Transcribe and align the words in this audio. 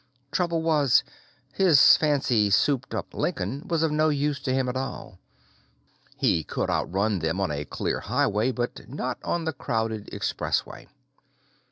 Trouble 0.31 0.63
was, 0.63 1.03
his 1.53 1.95
fancy, 1.95 2.49
souped 2.49 2.95
up 2.95 3.13
Lincoln 3.13 3.67
was 3.67 3.83
of 3.83 3.91
no 3.91 4.09
use 4.09 4.39
to 4.39 4.51
him 4.51 4.67
at 4.67 4.75
all. 4.75 5.19
He 6.17 6.43
could 6.43 6.71
outrun 6.71 7.19
them 7.19 7.39
on 7.39 7.51
a 7.51 7.65
clear 7.65 7.99
highway 7.99 8.51
but 8.51 8.89
not 8.89 9.19
on 9.23 9.45
the 9.45 9.53
crowded 9.53 10.07
Expressway. 10.11 10.87